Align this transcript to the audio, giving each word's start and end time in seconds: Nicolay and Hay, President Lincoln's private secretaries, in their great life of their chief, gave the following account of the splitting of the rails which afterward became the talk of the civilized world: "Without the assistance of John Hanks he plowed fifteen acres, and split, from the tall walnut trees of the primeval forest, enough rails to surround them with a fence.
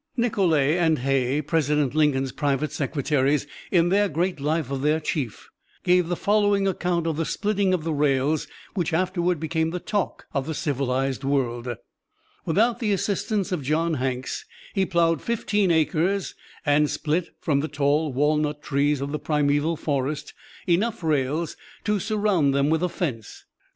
Nicolay 0.17 0.79
and 0.79 0.97
Hay, 0.97 1.43
President 1.43 1.93
Lincoln's 1.93 2.31
private 2.31 2.71
secretaries, 2.71 3.45
in 3.69 3.89
their 3.89 4.09
great 4.09 4.39
life 4.39 4.71
of 4.71 4.81
their 4.81 4.99
chief, 4.99 5.51
gave 5.83 6.07
the 6.07 6.15
following 6.15 6.67
account 6.67 7.05
of 7.05 7.17
the 7.17 7.23
splitting 7.23 7.71
of 7.71 7.83
the 7.83 7.93
rails 7.93 8.47
which 8.73 8.93
afterward 8.95 9.39
became 9.39 9.69
the 9.69 9.79
talk 9.79 10.25
of 10.33 10.47
the 10.47 10.55
civilized 10.55 11.23
world: 11.23 11.75
"Without 12.47 12.79
the 12.79 12.91
assistance 12.91 13.51
of 13.51 13.61
John 13.61 13.93
Hanks 13.93 14.43
he 14.73 14.87
plowed 14.87 15.21
fifteen 15.21 15.69
acres, 15.69 16.33
and 16.65 16.89
split, 16.89 17.29
from 17.39 17.59
the 17.59 17.67
tall 17.67 18.11
walnut 18.11 18.63
trees 18.63 19.01
of 19.01 19.11
the 19.11 19.19
primeval 19.19 19.75
forest, 19.77 20.33
enough 20.65 21.03
rails 21.03 21.55
to 21.83 21.99
surround 21.99 22.55
them 22.55 22.71
with 22.71 22.81
a 22.81 22.89
fence. 22.89 23.45